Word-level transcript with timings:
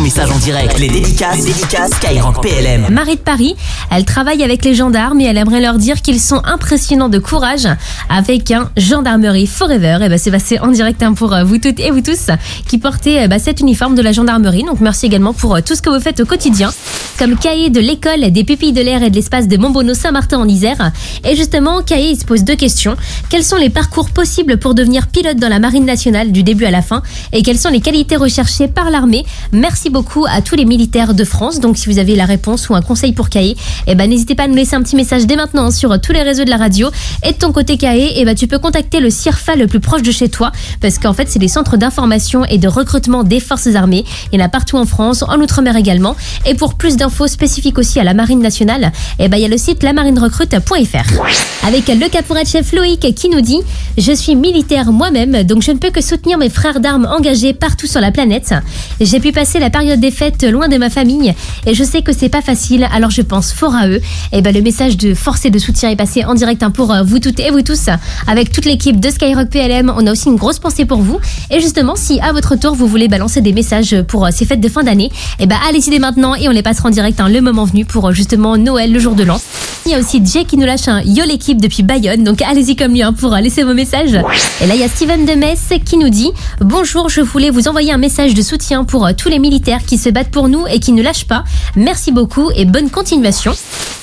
ton 0.00 0.04
message 0.04 0.30
en 0.30 0.38
direct. 0.38 0.78
Les 0.78 0.88
dédicaces, 0.88 1.38
les 1.38 1.52
dédicaces 1.52 1.90
Skyrock 1.92 2.40
PLM. 2.40 2.86
Marie 2.90 3.16
de 3.16 3.20
Paris, 3.20 3.54
elle 3.90 4.06
travaille 4.06 4.42
avec 4.42 4.64
les 4.64 4.74
gendarmes 4.74 5.20
et 5.20 5.24
elle 5.24 5.36
aimerait 5.36 5.60
leur 5.60 5.76
dire 5.76 6.00
qu'ils 6.00 6.20
sont 6.20 6.40
impressionnants 6.44 7.10
de 7.10 7.18
courage 7.18 7.68
avec 8.08 8.50
un 8.50 8.70
gendarmerie 8.78 9.46
forever. 9.46 9.98
Et 10.02 10.08
ben 10.08 10.18
c'est 10.18 10.30
passé 10.30 10.58
en 10.58 10.68
direct 10.68 11.02
hein, 11.02 11.12
pour 11.12 11.34
euh, 11.34 11.44
vous 11.44 11.58
toutes 11.58 11.80
et 11.80 11.90
vous 11.90 12.00
tous 12.00 12.30
qui 12.66 12.78
portez 12.78 13.22
euh, 13.22 13.28
bah, 13.28 13.38
cet 13.38 13.60
uniforme 13.60 13.94
de 13.94 14.00
la 14.00 14.12
gendarmerie. 14.12 14.62
Donc 14.62 14.80
merci 14.80 15.06
également 15.06 15.34
pour 15.34 15.56
euh, 15.56 15.60
tout 15.60 15.74
ce 15.74 15.82
que 15.82 15.90
vous 15.90 16.00
faites 16.00 16.20
au 16.20 16.24
quotidien. 16.24 16.72
Comme 17.18 17.36
Cahier 17.36 17.68
de 17.68 17.80
l'école 17.80 18.30
des 18.30 18.44
pupilles 18.44 18.72
de 18.72 18.80
l'air 18.80 19.02
et 19.02 19.10
de 19.10 19.16
l'espace 19.16 19.48
de 19.48 19.56
Montbonneau 19.58 19.92
Saint-Martin 19.92 20.38
en 20.38 20.48
Isère. 20.48 20.92
Et 21.28 21.36
justement, 21.36 21.82
Cahier 21.82 22.14
se 22.14 22.24
pose 22.24 22.44
deux 22.44 22.56
questions. 22.56 22.96
Quels 23.28 23.44
sont 23.44 23.56
les 23.56 23.68
parcours 23.68 24.08
possibles 24.08 24.56
pour 24.56 24.74
devenir 24.74 25.08
pilote 25.08 25.36
dans 25.36 25.50
la 25.50 25.58
marine 25.58 25.84
nationale 25.84 26.32
du 26.32 26.42
début 26.42 26.64
à 26.64 26.70
la 26.70 26.80
fin? 26.80 27.02
Et 27.34 27.42
quelles 27.42 27.58
sont 27.58 27.68
les 27.68 27.80
qualités 27.80 28.16
recherchées 28.16 28.68
par 28.68 28.90
l'armée? 28.90 29.26
Merci 29.52 29.89
beaucoup 29.90 30.26
à 30.28 30.40
tous 30.40 30.54
les 30.54 30.64
militaires 30.64 31.14
de 31.14 31.24
France. 31.24 31.60
Donc 31.60 31.76
si 31.76 31.88
vous 31.88 31.98
avez 31.98 32.16
la 32.16 32.24
réponse 32.24 32.68
ou 32.68 32.74
un 32.74 32.82
conseil 32.82 33.12
pour 33.12 33.28
Cahier, 33.28 33.56
eh 33.86 33.94
ben 33.94 34.08
n'hésitez 34.08 34.34
pas 34.34 34.44
à 34.44 34.48
nous 34.48 34.54
laisser 34.54 34.76
un 34.76 34.82
petit 34.82 34.96
message 34.96 35.26
dès 35.26 35.36
maintenant 35.36 35.70
sur 35.70 36.00
tous 36.00 36.12
les 36.12 36.22
réseaux 36.22 36.44
de 36.44 36.50
la 36.50 36.56
radio. 36.56 36.90
Et 37.24 37.32
de 37.32 37.38
ton 37.38 37.52
côté 37.52 37.76
Cahier, 37.76 38.12
eh 38.16 38.24
ben 38.24 38.34
tu 38.34 38.46
peux 38.46 38.58
contacter 38.58 39.00
le 39.00 39.10
CIRFA 39.10 39.56
le 39.56 39.66
plus 39.66 39.80
proche 39.80 40.02
de 40.02 40.12
chez 40.12 40.28
toi 40.28 40.52
parce 40.80 40.98
qu'en 40.98 41.12
fait 41.12 41.28
c'est 41.28 41.38
des 41.38 41.48
centres 41.48 41.76
d'information 41.76 42.44
et 42.44 42.58
de 42.58 42.68
recrutement 42.68 43.24
des 43.24 43.40
forces 43.40 43.74
armées. 43.74 44.04
Il 44.32 44.40
y 44.40 44.42
en 44.42 44.46
a 44.46 44.48
partout 44.48 44.76
en 44.76 44.86
France, 44.86 45.22
en 45.22 45.38
Outre-mer 45.40 45.76
également. 45.76 46.16
Et 46.46 46.54
pour 46.54 46.74
plus 46.74 46.96
d'infos 46.96 47.26
spécifiques 47.26 47.78
aussi 47.78 48.00
à 48.00 48.04
la 48.04 48.14
marine 48.14 48.40
nationale, 48.40 48.92
eh 49.18 49.28
ben 49.28 49.36
il 49.36 49.42
y 49.42 49.46
a 49.46 49.48
le 49.48 49.58
site 49.58 49.82
lamarinerecrute.fr. 49.82 51.59
Avec 51.66 51.88
le 51.88 52.08
caporal 52.08 52.46
chef 52.46 52.72
Loïc 52.72 53.14
qui 53.14 53.28
nous 53.28 53.42
dit 53.42 53.58
Je 53.98 54.12
suis 54.12 54.34
militaire 54.34 54.92
moi-même, 54.92 55.42
donc 55.44 55.62
je 55.62 55.70
ne 55.72 55.76
peux 55.76 55.90
que 55.90 56.00
soutenir 56.00 56.38
mes 56.38 56.48
frères 56.48 56.80
d'armes 56.80 57.06
engagés 57.06 57.52
partout 57.52 57.86
sur 57.86 58.00
la 58.00 58.10
planète. 58.10 58.54
J'ai 59.00 59.20
pu 59.20 59.30
passer 59.30 59.58
la 59.58 59.68
période 59.68 60.00
des 60.00 60.10
fêtes 60.10 60.42
loin 60.42 60.68
de 60.68 60.78
ma 60.78 60.88
famille 60.88 61.34
et 61.66 61.74
je 61.74 61.84
sais 61.84 62.00
que 62.00 62.12
c'est 62.12 62.30
pas 62.30 62.40
facile, 62.40 62.88
alors 62.92 63.10
je 63.10 63.20
pense 63.20 63.52
fort 63.52 63.74
à 63.74 63.88
eux. 63.88 64.00
Et 64.32 64.40
ben 64.40 64.54
le 64.54 64.62
message 64.62 64.96
de 64.96 65.12
force 65.12 65.44
et 65.44 65.50
de 65.50 65.58
soutien 65.58 65.90
est 65.90 65.96
passé 65.96 66.24
en 66.24 66.34
direct 66.34 66.62
hein, 66.62 66.70
pour 66.70 66.92
euh, 66.92 67.02
vous 67.02 67.18
toutes 67.18 67.40
et 67.40 67.50
vous 67.50 67.62
tous. 67.62 67.90
Avec 68.26 68.52
toute 68.52 68.64
l'équipe 68.64 68.98
de 68.98 69.10
Skyrock 69.10 69.50
PLM, 69.50 69.92
on 69.94 70.06
a 70.06 70.12
aussi 70.12 70.28
une 70.28 70.36
grosse 70.36 70.58
pensée 70.58 70.86
pour 70.86 71.02
vous. 71.02 71.20
Et 71.50 71.60
justement, 71.60 71.94
si 71.94 72.20
à 72.20 72.32
votre 72.32 72.56
tour 72.56 72.74
vous 72.74 72.86
voulez 72.86 73.08
balancer 73.08 73.42
des 73.42 73.52
messages 73.52 74.00
pour 74.08 74.24
euh, 74.24 74.30
ces 74.32 74.46
fêtes 74.46 74.60
de 74.60 74.68
fin 74.68 74.82
d'année, 74.82 75.10
et 75.38 75.46
ben 75.46 75.56
allez-y 75.68 75.90
dès 75.90 75.98
maintenant 75.98 76.34
et 76.34 76.48
on 76.48 76.52
les 76.52 76.62
passera 76.62 76.88
en 76.88 76.92
direct 76.92 77.20
hein, 77.20 77.28
le 77.28 77.42
moment 77.42 77.66
venu 77.66 77.84
pour 77.84 78.08
euh, 78.08 78.12
justement 78.12 78.56
Noël, 78.56 78.92
le 78.92 78.98
jour 78.98 79.14
de 79.14 79.24
l'an. 79.24 79.40
Il 79.86 79.92
y 79.92 79.94
a 79.94 79.98
aussi 79.98 80.22
Jay 80.24 80.44
qui 80.44 80.56
nous 80.56 80.66
lâche 80.66 80.88
un 80.88 81.00
Yo 81.02 81.24
l'équipe 81.24 81.60
depuis 81.60 81.82
Bayonne, 81.82 82.22
donc 82.22 82.42
allez-y 82.42 82.76
comme 82.76 82.92
lui 82.92 83.02
hein, 83.02 83.12
pour 83.12 83.34
laisser 83.34 83.62
vos 83.62 83.72
messages. 83.72 84.14
Et 84.60 84.66
là, 84.66 84.74
il 84.74 84.80
y 84.80 84.84
a 84.84 84.88
Steven 84.88 85.24
de 85.24 85.32
Metz 85.32 85.70
qui 85.84 85.96
nous 85.96 86.10
dit 86.10 86.30
Bonjour, 86.60 87.08
je 87.08 87.22
voulais 87.22 87.50
vous 87.50 87.66
envoyer 87.66 87.92
un 87.92 87.98
message 87.98 88.34
de 88.34 88.42
soutien 88.42 88.84
pour 88.84 89.08
tous 89.16 89.30
les 89.30 89.38
militaires 89.38 89.80
qui 89.86 89.96
se 89.96 90.10
battent 90.10 90.30
pour 90.30 90.48
nous 90.48 90.66
et 90.66 90.80
qui 90.80 90.92
ne 90.92 91.02
lâchent 91.02 91.26
pas. 91.26 91.44
Merci 91.76 92.12
beaucoup 92.12 92.50
et 92.54 92.66
bonne 92.66 92.90
continuation. 92.90 93.52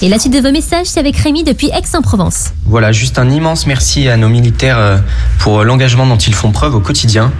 Et 0.00 0.08
la 0.08 0.18
suite 0.18 0.32
de 0.32 0.40
vos 0.40 0.50
messages, 0.50 0.86
c'est 0.86 1.00
avec 1.00 1.16
Rémi 1.16 1.44
depuis 1.44 1.68
Aix-en-Provence. 1.68 2.52
Voilà, 2.64 2.90
juste 2.92 3.18
un 3.18 3.30
immense 3.30 3.66
merci 3.66 4.08
à 4.08 4.16
nos 4.16 4.28
militaires 4.28 4.78
euh, 4.78 4.98
pour 5.38 5.62
l'engagement 5.62 6.06
dont 6.06 6.16
ils 6.16 6.34
font 6.34 6.52
preuve 6.52 6.74
au 6.74 6.80
quotidien, 6.80 7.32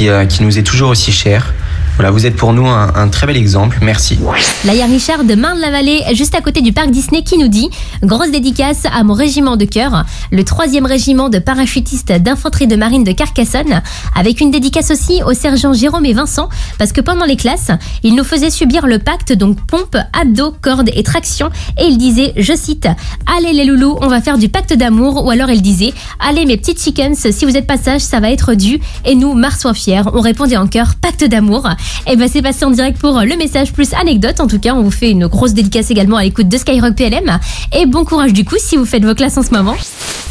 euh, 0.00 0.26
qui 0.26 0.42
nous 0.42 0.58
est 0.58 0.62
toujours 0.62 0.90
aussi 0.90 1.12
cher. 1.12 1.54
Voilà, 2.00 2.12
vous 2.12 2.24
êtes 2.24 2.36
pour 2.36 2.54
nous 2.54 2.66
un, 2.66 3.08
très 3.08 3.26
bel 3.26 3.36
exemple. 3.36 3.76
Merci. 3.82 4.18
Là, 4.64 4.72
il 4.72 4.78
y 4.78 4.80
a 4.80 4.86
Richard 4.86 5.22
de 5.22 5.34
Marne-la-Vallée, 5.34 6.02
juste 6.14 6.34
à 6.34 6.40
côté 6.40 6.62
du 6.62 6.72
parc 6.72 6.90
Disney, 6.90 7.22
qui 7.22 7.36
nous 7.36 7.48
dit 7.48 7.68
Grosse 8.02 8.30
dédicace 8.30 8.84
à 8.90 9.04
mon 9.04 9.12
régiment 9.12 9.58
de 9.58 9.66
cœur, 9.66 10.06
le 10.32 10.42
troisième 10.42 10.86
régiment 10.86 11.28
de 11.28 11.38
parachutistes 11.38 12.10
d'infanterie 12.10 12.66
de 12.66 12.76
marine 12.76 13.04
de 13.04 13.12
Carcassonne, 13.12 13.82
avec 14.16 14.40
une 14.40 14.50
dédicace 14.50 14.90
aussi 14.90 15.22
au 15.26 15.34
sergent 15.34 15.74
Jérôme 15.74 16.06
et 16.06 16.14
Vincent, 16.14 16.48
parce 16.78 16.92
que 16.92 17.02
pendant 17.02 17.26
les 17.26 17.36
classes, 17.36 17.70
ils 18.02 18.14
nous 18.14 18.24
faisaient 18.24 18.48
subir 18.48 18.86
le 18.86 18.98
pacte, 18.98 19.34
donc 19.34 19.58
pompe, 19.66 19.98
abdos, 20.18 20.54
cordes 20.62 20.88
et 20.94 21.02
traction, 21.02 21.50
et 21.78 21.84
il 21.84 21.98
disait, 21.98 22.32
je 22.38 22.56
cite, 22.56 22.88
Allez 23.36 23.52
les 23.52 23.66
loulous, 23.66 23.98
on 24.00 24.08
va 24.08 24.22
faire 24.22 24.38
du 24.38 24.48
pacte 24.48 24.72
d'amour, 24.72 25.26
ou 25.26 25.30
alors 25.30 25.50
il 25.50 25.60
disait, 25.60 25.92
Allez 26.18 26.46
mes 26.46 26.56
petites 26.56 26.82
chickens, 26.82 27.30
si 27.30 27.44
vous 27.44 27.58
êtes 27.58 27.66
pas 27.66 27.76
sages, 27.76 28.00
ça 28.00 28.20
va 28.20 28.30
être 28.30 28.54
dû, 28.54 28.80
et 29.04 29.14
nous, 29.14 29.34
Marsois 29.34 29.74
fiers, 29.74 30.00
on 30.14 30.22
répondait 30.22 30.56
en 30.56 30.66
cœur, 30.66 30.94
pacte 30.98 31.24
d'amour. 31.24 31.68
Et 32.06 32.16
ben 32.16 32.28
c'est 32.32 32.42
passé 32.42 32.64
en 32.64 32.70
direct 32.70 32.98
pour 32.98 33.20
le 33.20 33.36
message 33.36 33.72
plus 33.72 33.92
anecdote. 33.94 34.40
En 34.40 34.46
tout 34.46 34.58
cas, 34.58 34.74
on 34.74 34.82
vous 34.82 34.90
fait 34.90 35.10
une 35.10 35.26
grosse 35.26 35.54
dédicace 35.54 35.90
également 35.90 36.16
à 36.16 36.24
l'écoute 36.24 36.48
de 36.48 36.56
Skyrock 36.56 36.94
PLM. 36.94 37.38
Et 37.78 37.86
bon 37.86 38.04
courage 38.04 38.32
du 38.32 38.44
coup 38.44 38.56
si 38.58 38.76
vous 38.76 38.84
faites 38.84 39.04
vos 39.04 39.14
classes 39.14 39.36
en 39.36 39.42
ce 39.42 39.50
moment. 39.50 39.76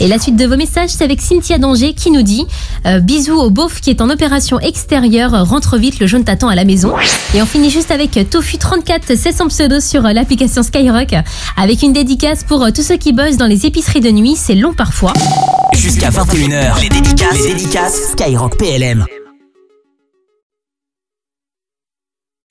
Et 0.01 0.07
la 0.07 0.17
suite 0.17 0.37
de 0.37 0.45
vos 0.45 0.55
messages, 0.55 0.91
c'est 0.91 1.03
avec 1.03 1.21
Cynthia 1.21 1.57
Danger 1.57 1.93
qui 1.93 2.09
nous 2.09 2.21
dit 2.21 2.45
euh, 2.85 2.99
Bisous 2.99 3.37
au 3.37 3.49
beauf 3.49 3.81
qui 3.81 3.89
est 3.89 4.01
en 4.01 4.09
opération 4.09 4.59
extérieure, 4.59 5.47
rentre 5.47 5.77
vite, 5.77 5.99
le 5.99 6.07
jaune 6.07 6.23
t'attend 6.23 6.47
à 6.47 6.55
la 6.55 6.63
maison. 6.63 6.93
Et 7.35 7.41
on 7.41 7.45
finit 7.45 7.69
juste 7.69 7.91
avec 7.91 8.11
Tofu34, 8.11 9.15
c'est 9.17 9.35
son 9.35 9.47
pseudo 9.47 9.81
sur 9.81 10.05
euh, 10.05 10.13
l'application 10.13 10.63
Skyrock, 10.63 11.13
avec 11.57 11.81
une 11.81 11.91
dédicace 11.91 12.45
pour 12.45 12.63
euh, 12.63 12.71
tous 12.73 12.83
ceux 12.83 12.97
qui 12.97 13.11
bossent 13.11 13.37
dans 13.37 13.47
les 13.47 13.65
épiceries 13.65 14.01
de 14.01 14.11
nuit, 14.11 14.35
c'est 14.37 14.55
long 14.55 14.73
parfois. 14.73 15.13
Jusqu'à 15.73 16.09
21h, 16.09 16.81
les 16.81 16.89
dédicaces, 16.89 17.41
les 17.43 17.53
dédicaces 17.53 18.11
Skyrock 18.11 18.57
PLM. 18.57 19.05